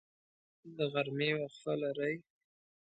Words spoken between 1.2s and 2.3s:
وقفه لرئ؟